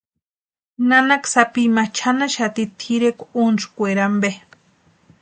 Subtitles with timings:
[0.87, 4.29] Nanaka sapi ma chʼanaxati tʼirekwa úntskweeri ampe.